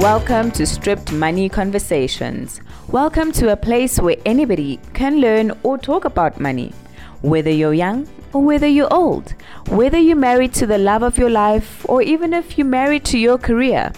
[0.00, 2.60] Welcome to Stripped Money Conversations.
[2.88, 6.74] Welcome to a place where anybody can learn or talk about money.
[7.22, 9.34] Whether you're young or whether you're old,
[9.68, 13.18] whether you're married to the love of your life or even if you're married to
[13.18, 13.92] your career,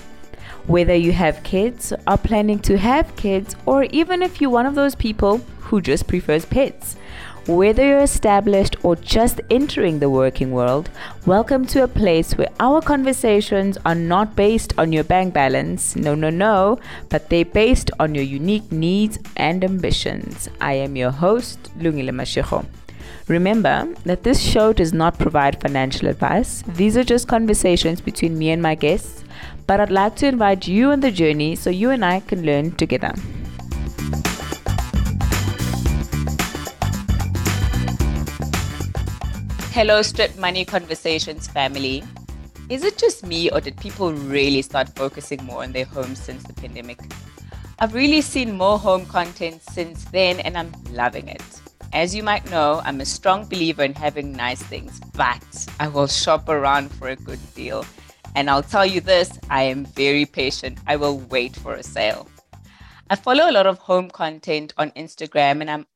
[0.66, 4.74] whether you have kids, are planning to have kids, or even if you're one of
[4.74, 6.96] those people who just prefers pets.
[7.46, 10.90] Whether you're established or just entering the working world,
[11.26, 16.16] welcome to a place where our conversations are not based on your bank balance, no,
[16.16, 20.48] no, no, but they're based on your unique needs and ambitions.
[20.60, 22.66] I am your host, Lungile Mashiko.
[23.28, 26.64] Remember that this show does not provide financial advice.
[26.66, 29.22] These are just conversations between me and my guests,
[29.68, 32.72] but I'd like to invite you on the journey so you and I can learn
[32.72, 33.14] together.
[39.76, 42.02] Hello, Stripped Money Conversations family.
[42.70, 46.42] Is it just me, or did people really start focusing more on their homes since
[46.44, 46.98] the pandemic?
[47.78, 51.42] I've really seen more home content since then, and I'm loving it.
[51.92, 55.44] As you might know, I'm a strong believer in having nice things, but
[55.78, 57.84] I will shop around for a good deal.
[58.34, 60.78] And I'll tell you this I am very patient.
[60.86, 62.26] I will wait for a sale.
[63.10, 65.86] I follow a lot of home content on Instagram, and I'm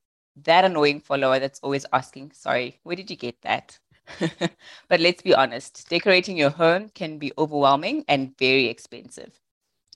[0.43, 3.77] that annoying follower that's always asking, sorry, where did you get that?
[4.89, 9.39] but let's be honest, decorating your home can be overwhelming and very expensive.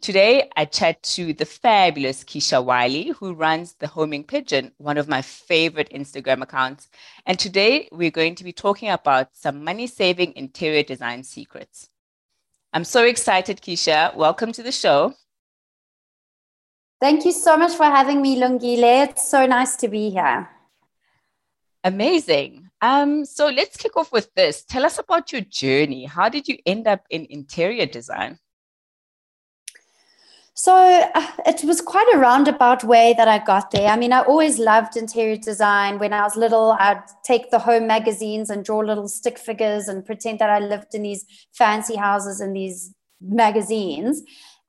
[0.02, 5.08] Today, I chat to the fabulous Keshia Wylie, who runs The Homing Pigeon, one of
[5.08, 6.90] my favorite Instagram accounts.
[7.26, 11.90] And today, we're going to be talking about some money saving interior design secrets.
[12.72, 14.16] I'm so excited, Keshia.
[14.16, 15.16] Welcome to the show.
[17.06, 19.04] Thank you so much for having me, Lungile.
[19.08, 20.50] It's so nice to be here.
[21.84, 22.72] Amazing.
[22.82, 24.66] Um, so let's kick off with this.
[24.66, 26.06] Tell us about your journey.
[26.06, 28.40] How did you end up in interior design?
[30.56, 33.90] So uh, it was quite a roundabout way that I got there.
[33.90, 36.00] I mean, I always loved interior design.
[36.00, 40.04] When I was little, I'd take the home magazines and draw little stick figures and
[40.04, 41.24] pretend that I lived in these
[41.54, 44.24] fancy houses in these magazines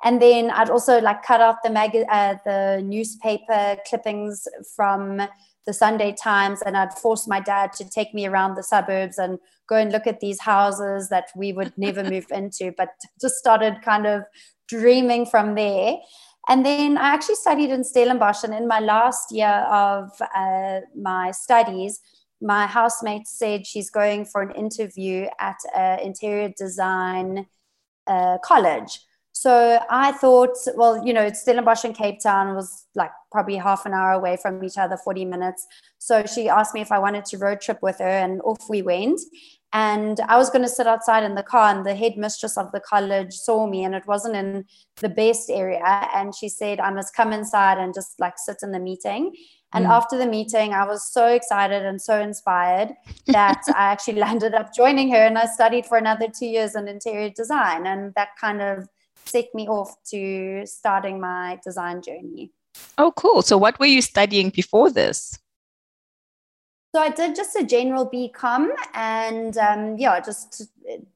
[0.04, 5.22] and then I'd also like cut out the mag- uh, the newspaper clippings from
[5.66, 9.38] the Sunday Times, and I'd force my dad to take me around the suburbs and
[9.68, 12.90] go and look at these houses that we would never move into, but
[13.20, 14.22] just started kind of
[14.68, 15.96] dreaming from there.
[16.48, 21.32] And then I actually studied in Stellenbosch, and in my last year of uh, my
[21.32, 22.00] studies,
[22.40, 27.46] my housemate said she's going for an interview at an interior design
[28.06, 29.00] uh, college.
[29.38, 33.92] So I thought, well, you know, Stellenbosch and Cape Town was like probably half an
[33.92, 35.66] hour away from each other, 40 minutes.
[35.98, 38.80] So she asked me if I wanted to road trip with her, and off we
[38.80, 39.20] went.
[39.74, 42.80] And I was going to sit outside in the car, and the headmistress of the
[42.80, 44.64] college saw me, and it wasn't in
[45.02, 46.08] the best area.
[46.14, 49.34] And she said, I must come inside and just like sit in the meeting.
[49.74, 49.90] And mm.
[49.90, 52.94] after the meeting, I was so excited and so inspired
[53.26, 56.88] that I actually landed up joining her, and I studied for another two years in
[56.88, 57.86] interior design.
[57.86, 58.88] And that kind of
[59.26, 62.50] set me off to starting my design journey.
[62.98, 63.42] Oh, cool.
[63.42, 65.38] So, what were you studying before this?
[66.96, 70.62] So I did just a general BCom and um, yeah, just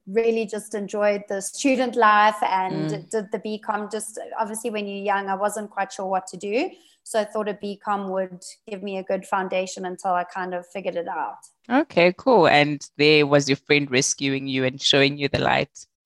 [0.05, 3.09] really just enjoyed the student life and mm.
[3.09, 3.91] did the BCom.
[3.91, 6.69] Just obviously when you're young, I wasn't quite sure what to do.
[7.01, 10.67] So I thought a BCom would give me a good foundation until I kind of
[10.67, 11.37] figured it out.
[11.67, 12.47] Okay, cool.
[12.47, 15.87] And there was your friend rescuing you and showing you the light.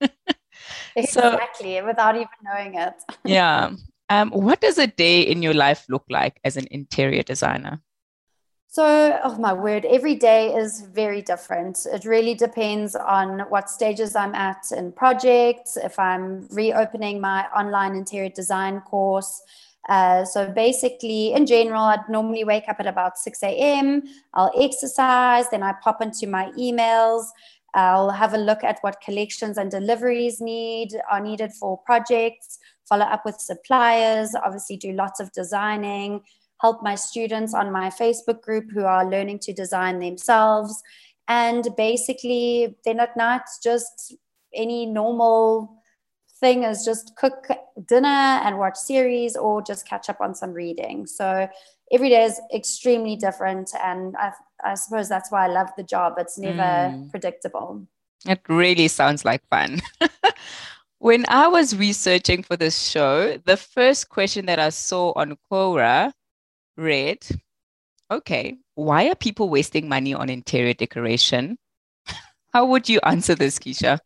[0.96, 2.94] exactly, so, without even knowing it.
[3.24, 3.70] yeah.
[4.08, 7.80] Um, what does a day in your life look like as an interior designer?
[8.68, 11.86] So, oh my word, every day is very different.
[11.90, 17.96] It really depends on what stages I'm at in projects, if I'm reopening my online
[17.96, 19.40] interior design course.
[19.88, 24.02] Uh, so basically, in general, I'd normally wake up at about 6 a.m.
[24.34, 27.24] I'll exercise, then I pop into my emails.
[27.76, 32.58] I'll have a look at what collections and deliveries need are needed for projects,
[32.88, 36.22] follow up with suppliers, obviously do lots of designing,
[36.62, 40.82] help my students on my Facebook group who are learning to design themselves.
[41.28, 44.14] And basically, then at night, just
[44.54, 45.82] any normal
[46.40, 47.46] thing is just cook
[47.86, 51.06] dinner and watch series or just catch up on some reading.
[51.06, 51.46] So
[51.92, 53.70] every day is extremely different.
[53.82, 54.32] And I
[54.66, 56.14] I suppose that's why I love the job.
[56.18, 57.10] It's never mm.
[57.10, 57.86] predictable.
[58.26, 59.80] It really sounds like fun.
[60.98, 66.12] when I was researching for this show, the first question that I saw on Quora
[66.76, 67.24] read,
[68.10, 71.58] okay, why are people wasting money on interior decoration?
[72.52, 74.00] How would you answer this, Keshia?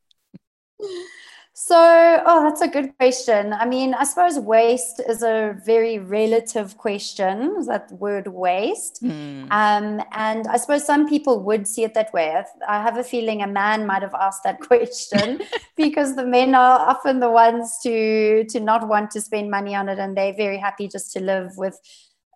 [1.63, 3.53] So, oh, that's a good question.
[3.53, 9.05] I mean, I suppose waste is a very relative question, that word waste.
[9.05, 9.43] Mm.
[9.51, 12.43] Um, and I suppose some people would see it that way.
[12.67, 15.43] I have a feeling a man might have asked that question
[15.77, 19.91] because the men are often the ones to, to not want to spend money on
[19.91, 21.79] it and they're very happy just to live with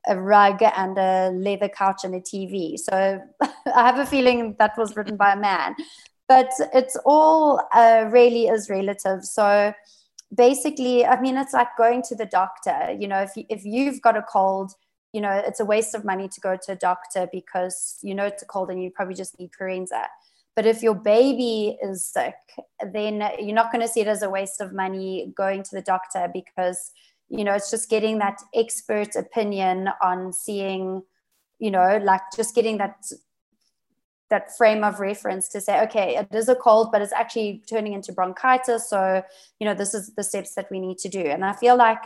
[0.06, 2.78] a rug and a leather couch and a TV.
[2.78, 5.76] So I have a feeling that was written by a man
[6.28, 9.24] but it's all uh, really is relative.
[9.24, 9.72] So
[10.34, 12.96] basically, I mean, it's like going to the doctor.
[12.98, 14.72] You know, if you, if you've got a cold,
[15.12, 18.24] you know, it's a waste of money to go to a doctor because you know
[18.24, 20.06] it's a cold and you probably just need Corenza.
[20.56, 22.34] But if your baby is sick,
[22.92, 25.82] then you're not going to see it as a waste of money going to the
[25.82, 26.92] doctor because
[27.28, 31.02] you know it's just getting that expert opinion on seeing
[31.58, 32.96] you know like just getting that
[34.34, 37.92] that frame of reference to say okay it is a cold but it's actually turning
[37.92, 39.22] into bronchitis so
[39.60, 42.02] you know this is the steps that we need to do and i feel like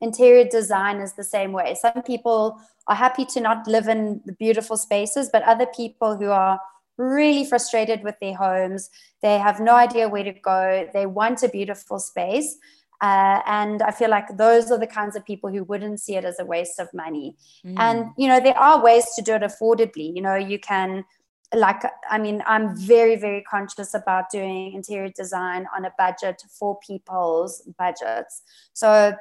[0.00, 2.40] interior design is the same way some people
[2.86, 6.60] are happy to not live in the beautiful spaces but other people who are
[6.98, 8.88] really frustrated with their homes
[9.22, 12.58] they have no idea where to go they want a beautiful space
[13.02, 16.24] uh, and I feel like those are the kinds of people who wouldn't see it
[16.24, 17.34] as a waste of money.
[17.66, 17.74] Mm.
[17.76, 20.14] And, you know, there are ways to do it affordably.
[20.14, 21.04] You know, you can
[21.54, 26.78] like i mean i'm very very conscious about doing interior design on a budget for
[26.86, 29.14] people's budgets so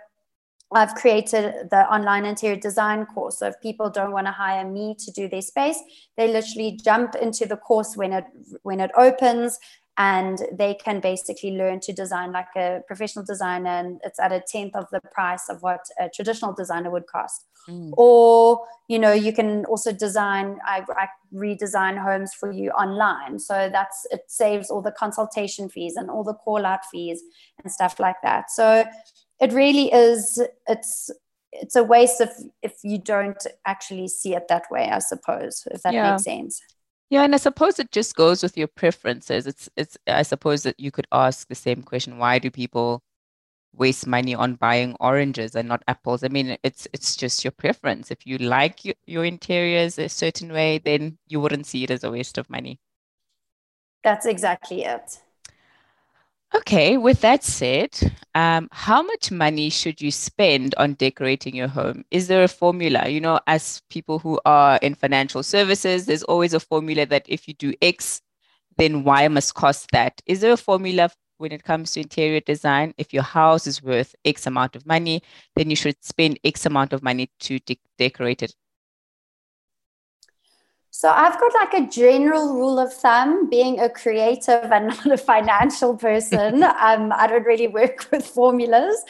[0.73, 3.39] I've created the online interior design course.
[3.39, 5.77] So if people don't want to hire me to do their space,
[6.15, 8.23] they literally jump into the course when it
[8.63, 9.59] when it opens
[10.01, 14.39] and they can basically learn to design like a professional designer and it's at a
[14.39, 17.45] tenth of the price of what a traditional designer would cost.
[17.69, 17.91] Mm.
[17.95, 23.37] Or, you know, you can also design, I, I redesign homes for you online.
[23.37, 27.21] So that's, it saves all the consultation fees and all the call out fees
[27.63, 28.49] and stuff like that.
[28.49, 28.85] So
[29.39, 31.11] it really is, it's,
[31.51, 32.31] it's a waste if
[32.63, 36.11] if you don't actually see it that way, I suppose, if that yeah.
[36.11, 36.61] makes sense.
[37.11, 39.45] Yeah, and I suppose it just goes with your preferences.
[39.45, 43.03] It's it's I suppose that you could ask the same question, why do people
[43.73, 46.23] waste money on buying oranges and not apples.
[46.23, 48.11] I mean, it's it's just your preference.
[48.11, 52.03] If you like your, your interiors a certain way, then you wouldn't see it as
[52.03, 52.79] a waste of money.
[54.03, 55.21] That's exactly it.
[56.53, 62.03] Okay, with that said, um, how much money should you spend on decorating your home?
[62.11, 63.07] Is there a formula?
[63.07, 67.47] You know, as people who are in financial services, there's always a formula that if
[67.47, 68.21] you do X,
[68.77, 70.21] then Y must cost that.
[70.25, 71.09] Is there a formula
[71.41, 72.93] when it comes to interior design.
[72.97, 75.23] If your house is worth X amount of money,
[75.55, 78.53] then you should spend X amount of money to de- decorate it.
[80.93, 85.17] So I've got like a general rule of thumb, being a creative and not a
[85.17, 86.63] financial person.
[86.63, 89.03] um, I don't really work with formulas.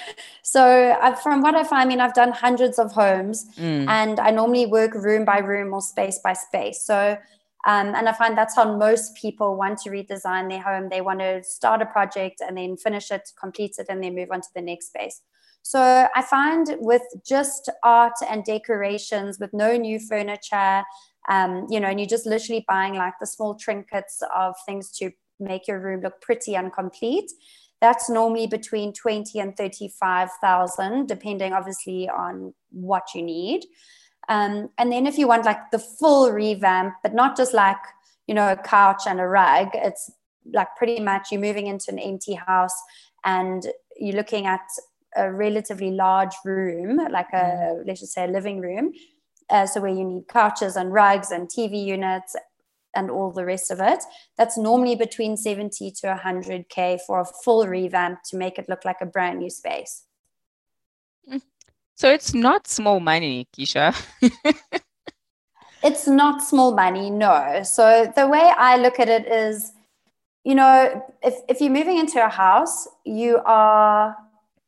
[0.44, 3.88] So I've, from what I find, I mean, I've done hundreds of homes mm.
[3.88, 6.82] and I normally work room by room or space by space.
[6.84, 7.18] So
[7.66, 10.90] um, and I find that's how most people want to redesign their home.
[10.90, 14.30] They want to start a project and then finish it, complete it, and then move
[14.32, 15.22] on to the next space.
[15.64, 20.84] So I find with just art and decorations, with no new furniture,
[21.30, 25.12] um, you know, and you're just literally buying like the small trinkets of things to
[25.40, 27.32] make your room look pretty and complete.
[27.80, 33.66] That's normally between 20 and 35,000, depending obviously on what you need.
[34.30, 37.78] Um, and then if you want like the full revamp, but not just like,
[38.28, 40.12] you know, a couch and a rug, it's
[40.54, 42.76] like pretty much you're moving into an empty house
[43.26, 44.62] and you're looking at
[45.16, 47.84] a relatively large room, like a, mm.
[47.86, 48.94] let's just say a living room.
[49.52, 52.36] Uh, so where you need couches and rugs and TV units
[52.96, 54.04] and all the rest of it.
[54.38, 59.02] That's normally between 70 to 100K for a full revamp to make it look like
[59.02, 60.04] a brand new space.
[61.96, 63.96] So it's not small money, Keshia.
[65.84, 67.62] it's not small money, no.
[67.64, 69.72] So the way I look at it is,
[70.44, 74.16] you know, if, if you're moving into a house, you are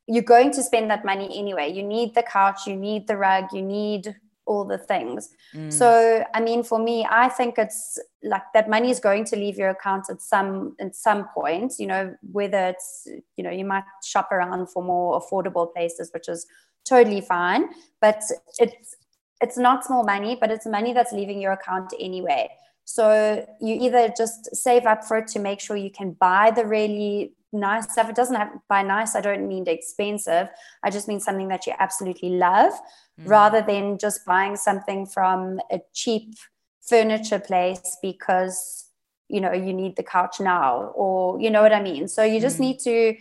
[0.06, 1.72] you're going to spend that money anyway.
[1.72, 4.14] You need the couch, you need the rug, you need
[4.46, 5.30] all the things.
[5.54, 5.72] Mm.
[5.72, 9.56] So I mean for me, I think it's like that money is going to leave
[9.56, 13.84] your account at some at some point, you know, whether it's you know, you might
[14.02, 16.46] shop around for more affordable places, which is
[16.84, 17.68] totally fine.
[18.00, 18.22] But
[18.58, 18.96] it's
[19.40, 22.48] it's not small money, but it's money that's leaving your account anyway.
[22.84, 26.66] So you either just save up for it to make sure you can buy the
[26.66, 28.10] really nice stuff.
[28.10, 30.48] It doesn't have by nice, I don't mean expensive.
[30.82, 32.72] I just mean something that you absolutely love
[33.20, 33.28] mm.
[33.28, 36.34] rather than just buying something from a cheap
[36.82, 38.90] furniture place because
[39.28, 42.08] you know you need the couch now or you know what I mean.
[42.08, 42.60] So you just mm.
[42.60, 43.16] need to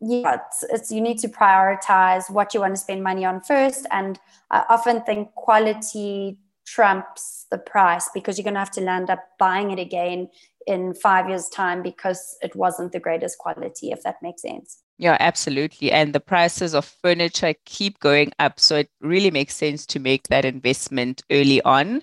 [0.00, 3.86] yeah, it's, it's, you need to prioritize what you want to spend money on first.
[3.90, 4.18] And
[4.50, 9.24] I often think quality trumps the price because you're going to have to land up
[9.38, 10.28] buying it again
[10.66, 14.82] in five years' time because it wasn't the greatest quality, if that makes sense.
[14.98, 15.92] Yeah, absolutely.
[15.92, 18.58] And the prices of furniture keep going up.
[18.58, 22.02] So it really makes sense to make that investment early on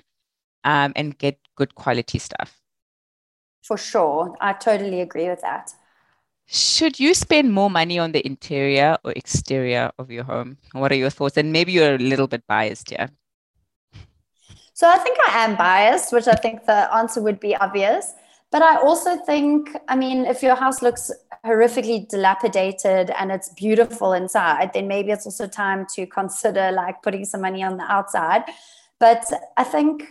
[0.63, 2.61] um, and get good quality stuff.
[3.61, 4.35] For sure.
[4.39, 5.71] I totally agree with that.
[6.47, 10.57] Should you spend more money on the interior or exterior of your home?
[10.71, 11.37] What are your thoughts?
[11.37, 13.09] And maybe you're a little bit biased here.
[14.73, 18.13] So I think I am biased, which I think the answer would be obvious.
[18.55, 21.11] But I also think, I mean, if your house looks
[21.45, 27.25] horrifically dilapidated and it's beautiful inside, then maybe it's also time to consider like putting
[27.25, 28.43] some money on the outside.
[28.97, 29.25] But
[29.57, 30.05] I think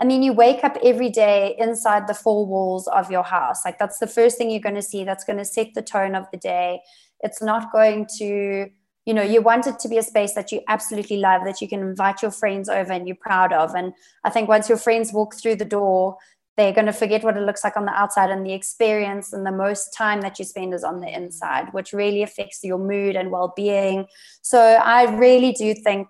[0.00, 3.66] I mean, you wake up every day inside the four walls of your house.
[3.66, 5.04] Like that's the first thing you're going to see.
[5.04, 6.80] That's going to set the tone of the day.
[7.20, 8.70] It's not going to,
[9.04, 11.68] you know, you want it to be a space that you absolutely love, that you
[11.68, 13.74] can invite your friends over and you're proud of.
[13.74, 13.92] And
[14.24, 16.16] I think once your friends walk through the door,
[16.56, 19.46] they're going to forget what it looks like on the outside and the experience and
[19.46, 23.16] the most time that you spend is on the inside, which really affects your mood
[23.16, 24.06] and well being.
[24.42, 26.08] So I really do think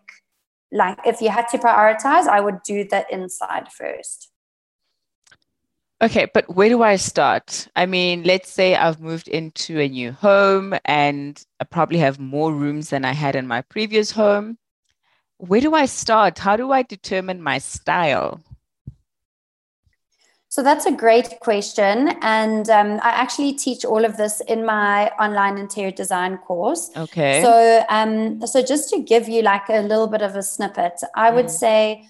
[0.73, 4.31] like if you had to prioritize, I would do the inside first.
[6.03, 7.69] Okay, but where do I start?
[7.77, 12.53] I mean, let's say I've moved into a new home and I probably have more
[12.55, 14.57] rooms than I had in my previous home.
[15.37, 16.39] Where do I start?
[16.39, 18.41] How do I determine my style?
[20.51, 22.09] So that's a great question.
[22.23, 26.91] And um, I actually teach all of this in my online interior design course.
[26.97, 27.41] Okay.
[27.41, 31.31] So, um, so just to give you like a little bit of a snippet, I
[31.31, 31.51] would mm.
[31.51, 32.05] say,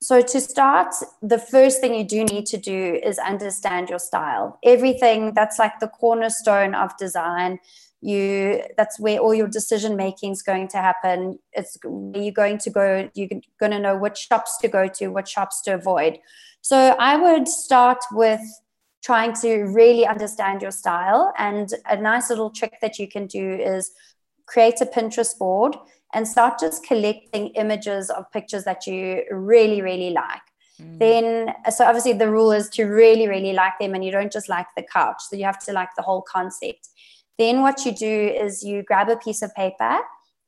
[0.00, 4.60] so to start, the first thing you do need to do is understand your style.
[4.62, 7.58] Everything that's like the cornerstone of design.
[8.04, 11.38] You that's where all your decision making is going to happen.
[11.52, 13.08] It's where you're going to go.
[13.14, 13.28] You're
[13.60, 16.18] going to know which shops to go to, what shops to avoid.
[16.60, 18.40] So I would start with
[19.04, 21.32] trying to really understand your style.
[21.38, 23.92] And a nice little trick that you can do is
[24.46, 25.76] create a Pinterest board
[26.14, 30.42] and start just collecting images of pictures that you really, really like.
[30.80, 30.98] Mm.
[30.98, 34.48] Then, so obviously, the rule is to really, really like them, and you don't just
[34.48, 35.22] like the couch.
[35.28, 36.88] So you have to like the whole concept.
[37.38, 39.98] Then, what you do is you grab a piece of paper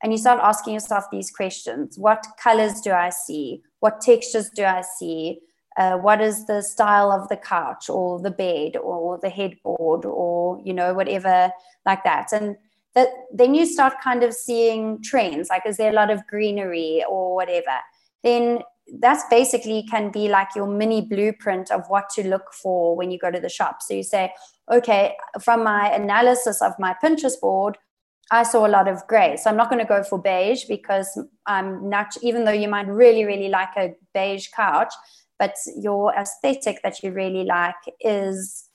[0.02, 3.62] and you start asking yourself these questions What colors do I see?
[3.80, 5.40] What textures do I see?
[5.76, 10.60] uh, what is the style of the couch or the bed or the headboard or
[10.64, 11.50] you know whatever
[11.84, 12.56] like that and
[12.94, 17.04] that then you start kind of seeing trends like is there a lot of greenery
[17.08, 17.78] or whatever
[18.22, 18.60] then
[19.00, 23.18] that's basically can be like your mini blueprint of what to look for when you
[23.18, 24.30] go to the shop so you say
[24.70, 27.78] okay from my analysis of my pinterest board
[28.30, 29.36] I saw a lot of gray.
[29.36, 32.88] So I'm not going to go for beige because I'm not, even though you might
[32.88, 34.92] really, really like a beige couch,
[35.38, 38.68] but your aesthetic that you really like is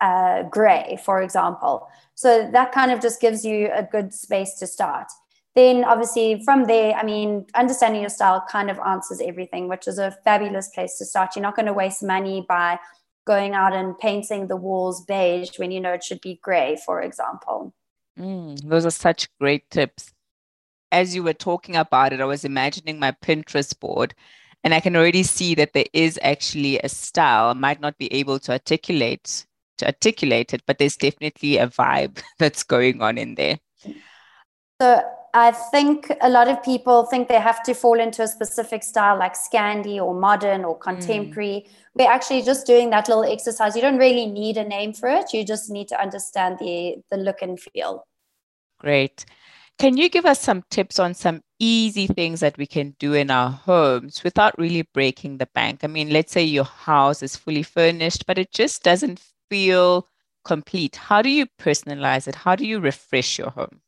[0.00, 1.88] uh, gray, for example.
[2.14, 5.06] So that kind of just gives you a good space to start.
[5.54, 9.98] Then, obviously, from there, I mean, understanding your style kind of answers everything, which is
[9.98, 11.36] a fabulous place to start.
[11.36, 12.78] You're not going to waste money by
[13.26, 17.02] going out and painting the walls beige when you know it should be gray, for
[17.02, 17.74] example.
[18.18, 20.12] Mm, those are such great tips.
[20.90, 24.14] As you were talking about it, I was imagining my Pinterest board
[24.64, 27.50] and I can already see that there is actually a style.
[27.50, 29.46] I might not be able to articulate
[29.78, 33.58] to articulate it, but there's definitely a vibe that's going on in there.
[34.80, 35.02] So
[35.34, 39.18] I think a lot of people think they have to fall into a specific style
[39.18, 41.64] like Scandi or modern or contemporary.
[41.66, 41.70] Mm.
[41.94, 43.74] We're actually just doing that little exercise.
[43.74, 45.32] You don't really need a name for it.
[45.32, 48.06] You just need to understand the the look and feel.
[48.78, 49.24] Great.
[49.78, 53.30] Can you give us some tips on some easy things that we can do in
[53.30, 55.80] our homes without really breaking the bank?
[55.82, 60.08] I mean, let's say your house is fully furnished, but it just doesn't feel
[60.44, 60.96] complete.
[60.96, 62.34] How do you personalize it?
[62.34, 63.80] How do you refresh your home?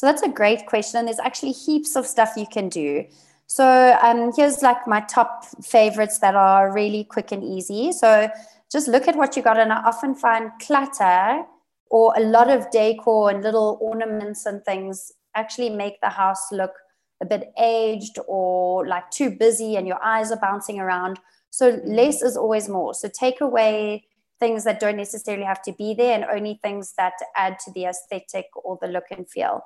[0.00, 1.00] So that's a great question.
[1.00, 3.04] and There's actually heaps of stuff you can do.
[3.46, 7.92] So um, here's like my top favorites that are really quick and easy.
[7.92, 8.30] So
[8.72, 11.42] just look at what you got, and I often find clutter
[11.90, 16.72] or a lot of decor and little ornaments and things actually make the house look
[17.20, 21.20] a bit aged or like too busy and your eyes are bouncing around.
[21.50, 22.94] So less is always more.
[22.94, 24.06] So take away
[24.40, 27.84] things that don't necessarily have to be there and only things that add to the
[27.84, 29.62] aesthetic or the look and feel.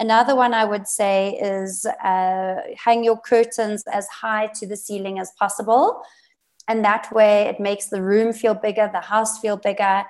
[0.00, 5.20] Another one I would say is uh, hang your curtains as high to the ceiling
[5.20, 6.02] as possible.
[6.66, 10.04] And that way it makes the room feel bigger, the house feel bigger,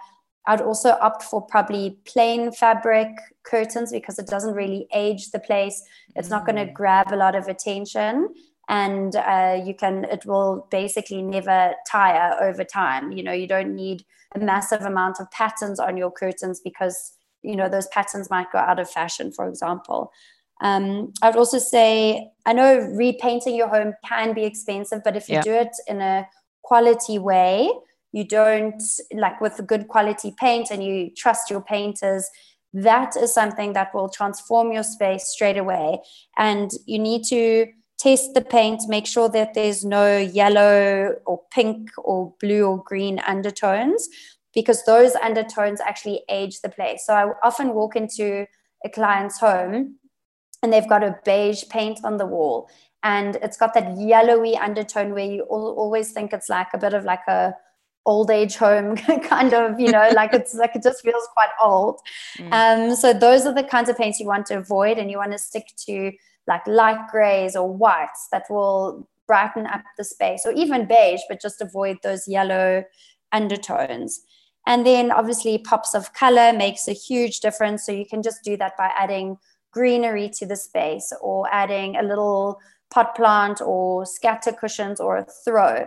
[0.47, 3.09] I'd also opt for probably plain fabric
[3.43, 5.83] curtains because it doesn't really age the place.
[6.17, 6.75] It's not going to mm.
[6.75, 8.33] grab a lot of attention
[8.71, 13.75] and uh, you can it will basically never tire over time you know you don't
[13.75, 14.05] need
[14.35, 18.59] a massive amount of patterns on your curtains because you know those patterns might go
[18.59, 20.13] out of fashion for example
[20.63, 25.29] um, i would also say i know repainting your home can be expensive but if
[25.29, 25.43] you yeah.
[25.43, 26.27] do it in a
[26.63, 27.71] quality way
[28.13, 28.83] you don't
[29.13, 32.29] like with good quality paint and you trust your painters
[32.73, 35.99] that is something that will transform your space straight away
[36.37, 37.67] and you need to
[38.01, 43.19] test the paint, make sure that there's no yellow or pink or blue or green
[43.21, 44.09] undertones
[44.55, 47.05] because those undertones actually age the place.
[47.07, 48.47] So I often walk into
[48.85, 49.97] a client's home
[50.63, 52.69] and they've got a beige paint on the wall
[53.03, 57.05] and it's got that yellowy undertone where you always think it's like a bit of
[57.05, 57.55] like a
[58.07, 62.01] old age home kind of you know like it's like it just feels quite old
[62.39, 62.51] mm.
[62.53, 65.33] um so those are the kinds of paints you want to avoid and you want
[65.33, 66.11] to stick to
[66.47, 71.41] like light grays or whites that will brighten up the space or even beige, but
[71.41, 72.83] just avoid those yellow
[73.31, 74.21] undertones.
[74.67, 77.85] And then obviously pops of color makes a huge difference.
[77.85, 79.39] So you can just do that by adding
[79.73, 85.27] greenery to the space or adding a little pot plant or scatter cushions or a
[85.45, 85.87] throw.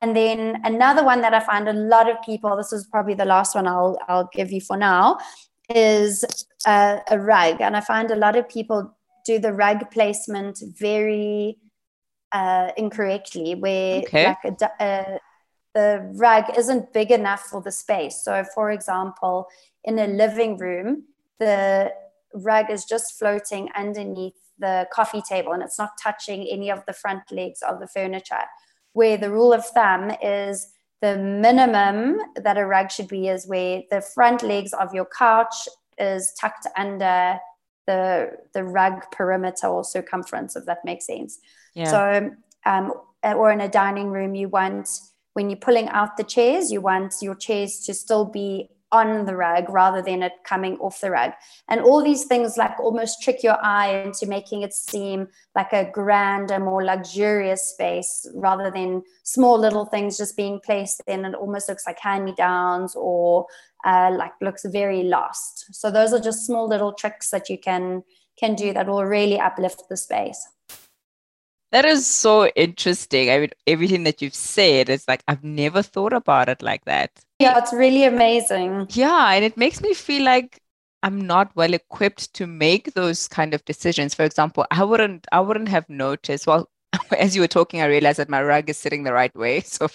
[0.00, 3.24] And then another one that I find a lot of people, this is probably the
[3.24, 5.18] last one I'll, I'll give you for now,
[5.70, 6.24] is
[6.66, 7.60] a, a rug.
[7.60, 11.56] And I find a lot of people do the rug placement very
[12.32, 14.26] uh, incorrectly, where okay.
[14.26, 15.18] like a, a,
[15.74, 18.22] the rug isn't big enough for the space.
[18.22, 19.48] So, for example,
[19.82, 21.04] in a living room,
[21.40, 21.92] the
[22.32, 26.92] rug is just floating underneath the coffee table and it's not touching any of the
[26.92, 28.44] front legs of the furniture.
[28.92, 33.82] Where the rule of thumb is the minimum that a rug should be is where
[33.90, 37.38] the front legs of your couch is tucked under
[37.86, 41.38] the the rug perimeter or circumference, if that makes sense.
[41.74, 41.90] Yeah.
[41.90, 42.30] So,
[42.64, 44.88] um, or in a dining room, you want
[45.34, 49.34] when you're pulling out the chairs, you want your chairs to still be on the
[49.34, 51.32] rug rather than it coming off the rug.
[51.68, 55.90] And all these things like almost trick your eye into making it seem like a
[55.90, 61.24] grander, more luxurious space rather than small little things just being placed in.
[61.24, 63.46] It almost looks like hand me downs or
[63.84, 65.74] uh, like looks very lost.
[65.74, 68.04] So those are just small little tricks that you can
[68.38, 70.48] can do that will really uplift the space.
[71.74, 73.32] That is so interesting.
[73.32, 77.10] I mean, everything that you've said is like, I've never thought about it like that.
[77.40, 78.86] Yeah, it's really amazing.
[78.90, 79.32] Yeah.
[79.32, 80.60] And it makes me feel like
[81.02, 84.14] I'm not well equipped to make those kind of decisions.
[84.14, 86.46] For example, I wouldn't, I wouldn't have noticed.
[86.46, 86.70] Well,
[87.18, 89.60] as you were talking, I realized that my rug is sitting the right way.
[89.66, 89.88] So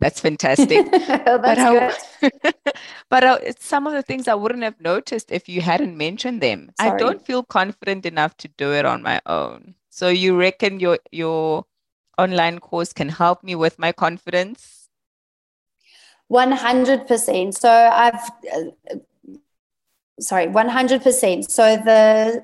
[0.00, 0.86] that's fantastic.
[1.26, 2.52] Oh, that's but I,
[3.10, 6.40] but I, it's some of the things I wouldn't have noticed if you hadn't mentioned
[6.40, 6.70] them.
[6.80, 6.92] Sorry.
[6.92, 9.74] I don't feel confident enough to do it on my own.
[9.96, 11.64] So you reckon your your
[12.18, 14.90] online course can help me with my confidence?
[16.30, 17.54] 100%.
[17.54, 18.96] So I've uh,
[20.20, 22.42] sorry 100% so the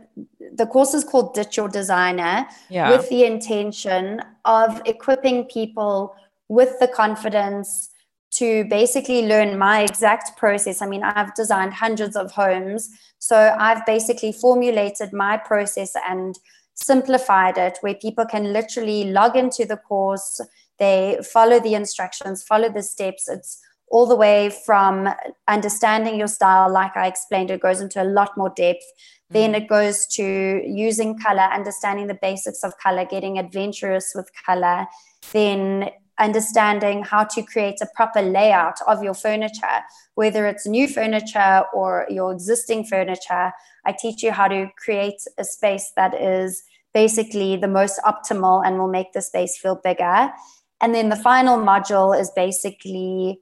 [0.55, 2.91] the course is called ditch your designer yeah.
[2.91, 6.15] with the intention of equipping people
[6.49, 7.89] with the confidence
[8.33, 13.87] to basically learn my exact process i mean i've designed hundreds of homes so i've
[13.87, 16.39] basically formulated my process and
[16.75, 20.41] simplified it where people can literally log into the course,
[20.79, 23.29] they follow the instructions, follow the steps.
[23.29, 25.09] It's all the way from
[25.49, 28.81] understanding your style, like I explained, it goes into a lot more depth.
[28.81, 29.35] Mm-hmm.
[29.35, 34.87] Then it goes to using color, understanding the basics of color, getting adventurous with color,
[35.33, 39.81] then understanding how to create a proper layout of your furniture,
[40.15, 43.53] whether it's new furniture or your existing furniture.
[43.85, 46.63] I teach you how to create a space that is
[46.95, 50.31] basically the most optimal and will make the space feel bigger.
[50.81, 53.41] And then the final module is basically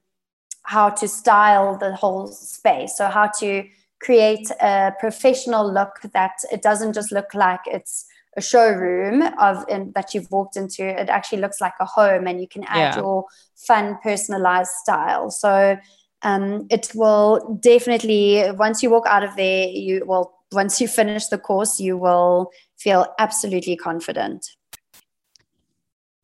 [0.65, 2.97] how to style the whole space.
[2.97, 3.65] So, how to
[4.01, 8.07] create a professional look that it doesn't just look like it's
[8.37, 12.41] a showroom of in, that you've walked into it actually looks like a home and
[12.41, 12.97] you can add yeah.
[12.97, 15.31] your fun personalized style.
[15.31, 15.77] So
[16.23, 21.27] um, it will definitely once you walk out of there you will once you finish
[21.27, 24.47] the course you will feel absolutely confident.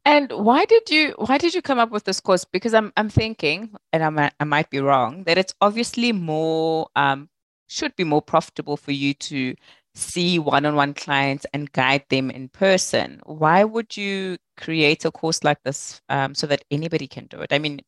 [0.05, 2.45] And why did you why did you come up with this course?
[2.45, 6.89] Because i'm i'm thinking and i might, I might be wrong that it's obviously more
[6.95, 7.29] um,
[7.67, 9.57] should be more profitable for you to
[9.97, 15.63] see one-on-one clients and guide them in person why would you create a course like
[15.65, 17.81] this um, so that anybody can do it i mean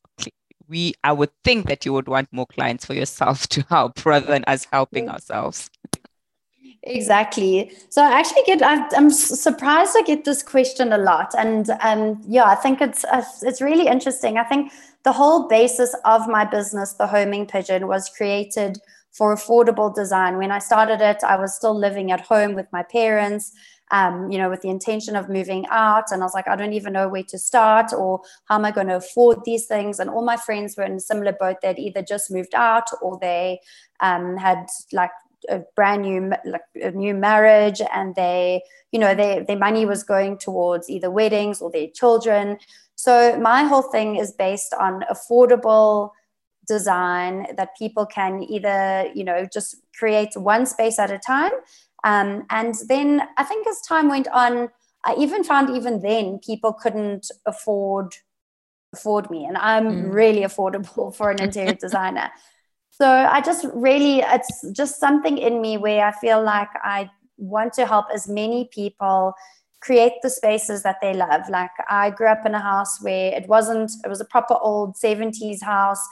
[0.69, 4.27] we I would think that you would want more clients for yourself to help rather
[4.27, 5.71] than us helping ourselves.
[6.85, 7.73] Exactly.
[7.89, 12.45] So I actually get I'm surprised I get this question a lot, and um, yeah,
[12.45, 13.05] I think it's
[13.43, 14.39] it's really interesting.
[14.39, 14.73] I think
[15.05, 18.79] the whole basis of my business, the Homing Pigeon, was created
[19.13, 20.37] for affordable design.
[20.37, 23.53] When I started it, I was still living at home with my parents
[23.91, 26.11] um, you know, with the intention of moving out.
[26.11, 28.71] And I was like, I don't even know where to start or how am I
[28.71, 29.99] going to afford these things.
[29.99, 31.57] And all my friends were in a similar boat.
[31.63, 33.61] They'd either just moved out or they
[34.01, 35.11] um, had like
[35.49, 40.03] a brand new like a new marriage and they you know their their money was
[40.03, 42.59] going towards either weddings or their children
[42.97, 46.11] so my whole thing is based on affordable
[46.69, 51.53] design that people can either you know just create one space at a time
[52.05, 54.71] um, and then I think as time went on,
[55.05, 58.15] I even found even then people couldn't afford
[58.95, 60.15] afford me, and I'm mm.
[60.15, 62.31] really affordable for an interior designer.
[62.91, 67.73] So I just really, it's just something in me where I feel like I want
[67.75, 69.35] to help as many people
[69.81, 71.43] create the spaces that they love.
[71.49, 74.97] Like I grew up in a house where it wasn't, it was a proper old
[74.97, 76.05] 70s house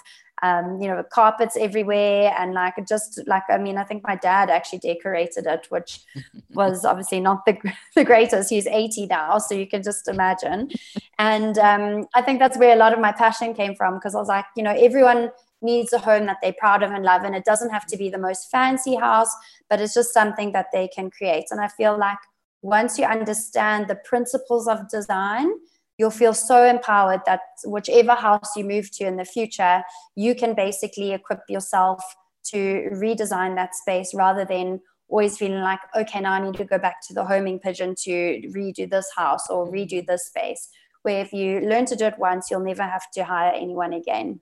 [0.43, 4.51] um, you know, carpets everywhere and like just like I mean, I think my dad
[4.51, 6.01] actually decorated it, which
[6.55, 7.57] was obviously not the
[7.95, 8.51] the greatest.
[8.51, 10.71] He's 80 now, so you can just imagine.
[11.19, 14.19] And um, I think that's where a lot of my passion came from because I
[14.19, 15.31] was like, you know, everyone
[15.63, 18.11] needs a home that they're proud of and love, and it doesn't have to be
[18.11, 19.35] the most fancy house,
[19.71, 21.47] but it's just something that they can create.
[21.51, 22.19] And I feel like
[22.61, 25.51] once you understand the principles of design
[25.99, 29.83] you'll feel so empowered that whichever house you move to in the future,
[30.15, 32.03] you can basically equip yourself
[32.51, 36.79] to redesign that space rather than always feeling like, okay, now I need to go
[36.79, 38.11] back to the homing pigeon to
[38.55, 39.75] redo this house or mm-hmm.
[39.75, 40.69] redo this space.
[41.03, 44.41] Where if you learn to do it once, you'll never have to hire anyone again.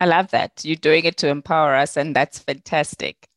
[0.00, 0.64] I love that.
[0.64, 3.28] You're doing it to empower us, and that's fantastic.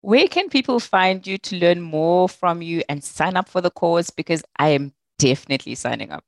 [0.00, 3.70] Where can people find you to learn more from you and sign up for the
[3.70, 4.10] course?
[4.10, 6.24] Because I am definitely signing up.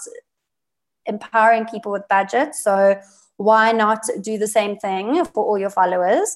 [1.05, 2.55] empowering people with budget.
[2.55, 2.99] So
[3.41, 6.35] why not do the same thing for all your followers?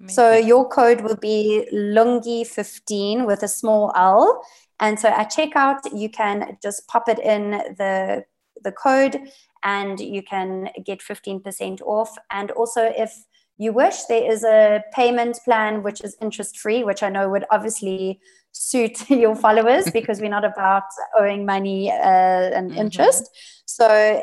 [0.00, 0.14] Amazing.
[0.14, 4.42] So your code will be Lungi15 with a small L.
[4.80, 8.24] And so at checkout, you can just pop it in the,
[8.62, 9.20] the code
[9.64, 12.16] and you can get 15% off.
[12.30, 13.12] And also, if
[13.58, 17.44] you wish, there is a payment plan which is interest free, which I know would
[17.50, 18.20] obviously
[18.52, 20.84] suit your followers because we're not about
[21.18, 22.80] owing money uh, and mm-hmm.
[22.80, 23.28] interest.
[23.66, 24.22] So,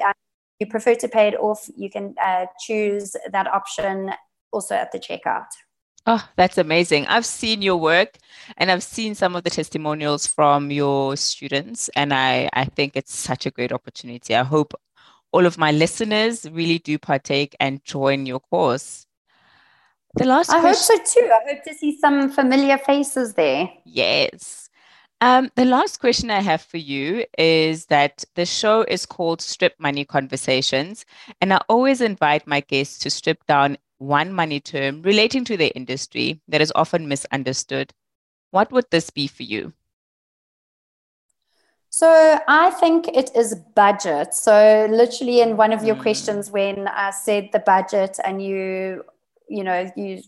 [0.60, 4.12] you prefer to pay it off, you can uh, choose that option
[4.52, 5.48] also at the checkout.
[6.08, 7.08] Oh, that's amazing.
[7.08, 8.18] I've seen your work
[8.58, 13.14] and I've seen some of the testimonials from your students, and I, I think it's
[13.16, 14.36] such a great opportunity.
[14.36, 14.74] I hope
[15.32, 19.08] all of my listeners really do partake and join your course.
[20.14, 21.28] The last I question- hope so too.
[21.34, 23.70] I hope to see some familiar faces there.
[23.84, 24.65] Yes.
[25.22, 29.80] Um, the last question I have for you is that the show is called Stripped
[29.80, 31.06] Money Conversations,
[31.40, 35.74] and I always invite my guests to strip down one money term relating to the
[35.76, 37.94] industry that is often misunderstood.
[38.52, 39.74] What would this be for you?
[41.90, 44.34] So I think it is budget.
[44.34, 46.02] So literally in one of your mm.
[46.02, 49.06] questions when I said the budget and you
[49.48, 50.22] you know you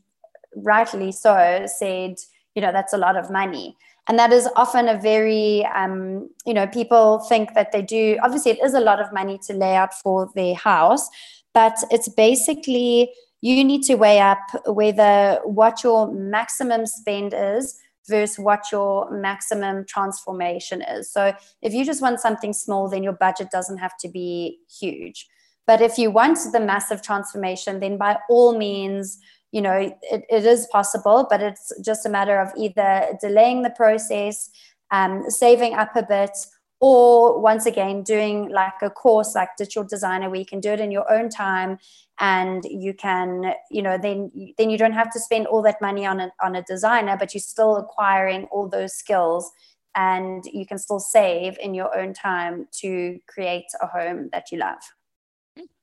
[0.55, 2.15] rightly so said
[2.55, 3.75] you know that's a lot of money
[4.07, 8.51] and that is often a very um, you know people think that they do obviously
[8.51, 11.09] it is a lot of money to lay out for their house
[11.53, 18.39] but it's basically you need to weigh up whether what your maximum spend is versus
[18.39, 21.11] what your maximum transformation is.
[21.11, 25.27] So if you just want something small, then your budget doesn't have to be huge.
[25.65, 29.19] But if you want the massive transformation, then by all means,
[29.51, 33.69] you know, it, it is possible, but it's just a matter of either delaying the
[33.69, 34.49] process
[34.91, 36.31] um, saving up a bit,
[36.79, 40.71] or once again doing like a course like ditch your designer where you can do
[40.71, 41.77] it in your own time
[42.19, 46.05] and you can you know then then you don't have to spend all that money
[46.05, 49.51] on a, on a designer but you're still acquiring all those skills
[49.95, 54.59] and you can still save in your own time to create a home that you
[54.59, 54.77] love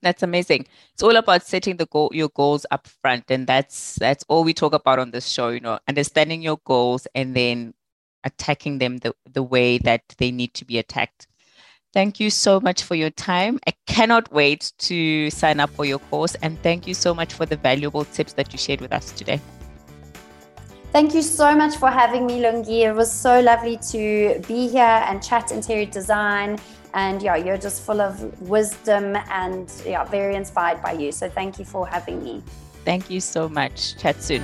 [0.03, 4.25] that's amazing it's all about setting the goal your goals up front and that's that's
[4.29, 7.73] all we talk about on this show you know understanding your goals and then
[8.25, 11.27] attacking them the, the way that they need to be attacked
[11.93, 15.99] thank you so much for your time i cannot wait to sign up for your
[15.99, 19.13] course and thank you so much for the valuable tips that you shared with us
[19.13, 19.41] today
[20.95, 22.85] Thank you so much for having me, Lungi.
[22.87, 26.57] It was so lovely to be here and chat interior design.
[26.95, 31.13] And yeah, you're just full of wisdom and yeah, very inspired by you.
[31.13, 32.43] So thank you for having me.
[32.85, 33.97] Thank you so much.
[33.99, 34.43] Chat soon.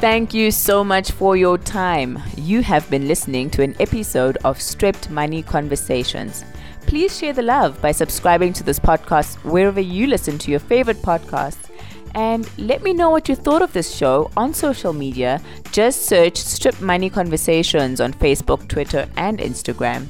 [0.00, 2.18] Thank you so much for your time.
[2.36, 6.44] You have been listening to an episode of Stripped Money Conversations.
[6.82, 10.98] Please share the love by subscribing to this podcast wherever you listen to your favorite
[10.98, 11.70] podcasts
[12.16, 15.40] and let me know what you thought of this show on social media.
[15.70, 20.08] Just search Stripped Money Conversations on Facebook, Twitter, and Instagram.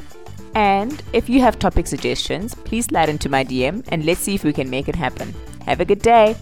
[0.54, 4.44] And if you have topic suggestions, please slide into my DM and let's see if
[4.44, 5.34] we can make it happen.
[5.66, 6.36] Have a good day.